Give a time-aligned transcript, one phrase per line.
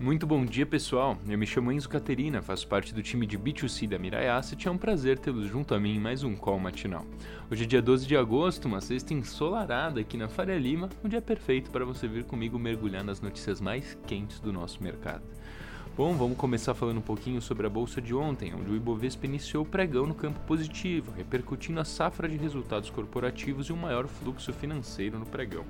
[0.00, 1.18] Muito bom dia, pessoal.
[1.28, 4.70] Eu me chamo Enzo Caterina, faço parte do time de B2C da Mirai Asset é
[4.70, 7.04] um prazer tê-los junto a mim em mais um call matinal.
[7.50, 11.20] Hoje é dia 12 de agosto, uma sexta ensolarada aqui na Faria Lima, um dia
[11.20, 15.22] perfeito para você vir comigo mergulhar nas notícias mais quentes do nosso mercado.
[15.94, 19.64] Bom, vamos começar falando um pouquinho sobre a bolsa de ontem, onde o Ibovespa iniciou
[19.64, 24.50] o pregão no campo positivo, repercutindo a safra de resultados corporativos e um maior fluxo
[24.50, 25.66] financeiro no pregão.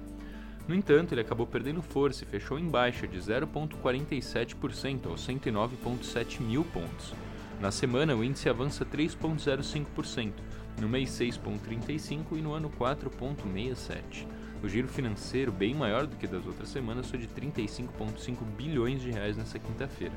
[0.70, 6.62] No entanto, ele acabou perdendo força e fechou em baixa de 0,47% aos 109,7 mil
[6.62, 7.12] pontos.
[7.60, 10.32] Na semana, o índice avança 3,05%,
[10.80, 14.28] no mês 6,35% e no ano 4,67%.
[14.62, 19.10] O giro financeiro, bem maior do que das outras semanas, foi de 35,5 bilhões de
[19.10, 20.14] reais nessa quinta-feira.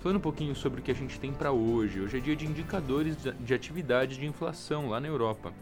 [0.00, 2.44] Falando um pouquinho sobre o que a gente tem para hoje, hoje é dia de
[2.44, 5.52] indicadores de atividade de inflação lá na Europa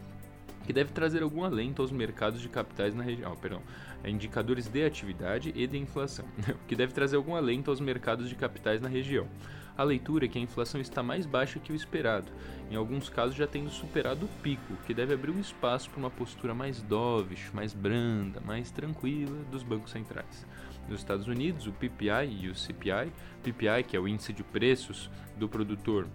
[0.64, 3.32] que deve trazer algum alento aos mercados de capitais na região.
[3.32, 3.62] Oh, perdão,
[4.04, 6.24] indicadores de atividade e de inflação,
[6.66, 9.28] que deve trazer algum alento aos mercados de capitais na região.
[9.76, 12.30] A leitura é que a inflação está mais baixa que o esperado,
[12.70, 16.10] em alguns casos já tendo superado o pico, que deve abrir um espaço para uma
[16.10, 20.46] postura mais dovish, mais branda, mais tranquila dos bancos centrais.
[20.88, 23.10] Nos Estados Unidos, o PPI e o CPI,
[23.42, 26.06] PPI, que é o índice de preços do produtor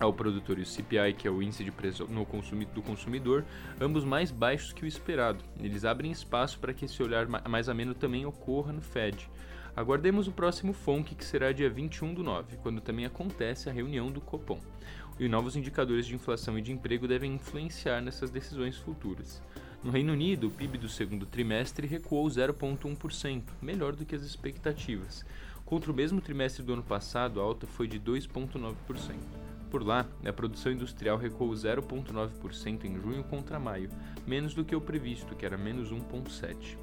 [0.00, 3.44] ao produtor e o CPI, que é o índice de preço no consumi do consumidor,
[3.78, 5.44] ambos mais baixos que o esperado.
[5.60, 9.28] Eles abrem espaço para que esse olhar mais ameno também ocorra no Fed.
[9.76, 14.10] Aguardemos o próximo FONC, que será dia 21 do 9, quando também acontece a reunião
[14.10, 14.58] do Copom.
[15.18, 19.40] E novos indicadores de inflação e de emprego devem influenciar nessas decisões futuras.
[19.84, 25.24] No Reino Unido, o PIB do segundo trimestre recuou 0,1%, melhor do que as expectativas.
[25.64, 29.49] Contra o mesmo trimestre do ano passado, a alta foi de 2,9%.
[29.70, 33.88] Por lá, a produção industrial recuou 0,9% em junho contra maio,
[34.26, 36.76] menos do que o previsto, que era menos 1,7%.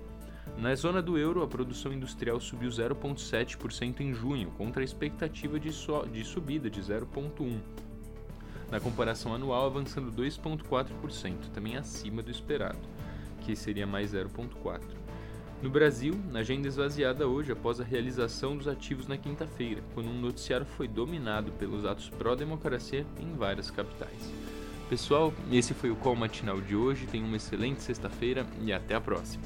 [0.58, 5.72] Na zona do euro, a produção industrial subiu 0,7% em junho, contra a expectativa de,
[5.72, 7.60] so de subida de 0,1%.
[8.72, 12.80] Na comparação anual, avançando 2,4%, também acima do esperado,
[13.42, 14.82] que seria mais 0,4%.
[15.60, 20.22] No Brasil, a agenda esvaziada hoje após a realização dos ativos na quinta-feira, quando um
[20.22, 24.32] noticiário foi dominado pelos atos pró-democracia em várias capitais.
[24.88, 27.08] Pessoal, esse foi o Call Matinal de hoje.
[27.08, 29.44] Tenham uma excelente sexta-feira e até a próxima.